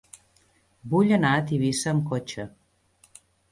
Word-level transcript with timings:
Vull 0.93 1.13
anar 1.19 1.35
a 1.41 1.45
Tivissa 1.51 1.93
amb 1.93 2.09
cotxe. 2.15 2.49